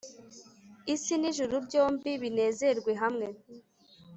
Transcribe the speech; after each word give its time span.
Isi 0.93 1.13
n'ijuru 1.17 1.55
byombi 1.65 2.11
binezerwe 2.21 2.91
hamwe 3.01 3.27